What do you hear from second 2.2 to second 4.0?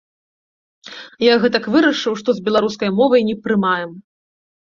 што з беларускай мовай не прымаем.